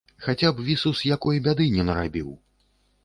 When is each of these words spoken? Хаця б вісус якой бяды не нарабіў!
Хаця 0.27 0.49
б 0.59 0.63
вісус 0.69 1.03
якой 1.09 1.43
бяды 1.49 1.69
не 1.77 1.83
нарабіў! 1.91 2.33